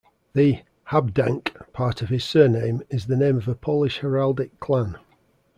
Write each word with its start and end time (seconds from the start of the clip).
The 0.33 0.63
"Habdank" 0.89 1.71
part 1.73 2.01
of 2.01 2.09
his 2.09 2.23
surname 2.23 2.81
is 2.89 3.05
the 3.05 3.15
name 3.15 3.37
of 3.37 3.47
a 3.47 3.53
Polish 3.53 3.99
heraldic 3.99 4.59
clan. 4.59 4.97